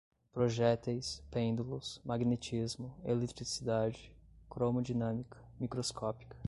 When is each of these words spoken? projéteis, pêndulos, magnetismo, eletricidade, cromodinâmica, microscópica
projéteis, 0.33 1.21
pêndulos, 1.29 2.01
magnetismo, 2.03 2.91
eletricidade, 3.05 4.11
cromodinâmica, 4.49 5.37
microscópica 5.59 6.35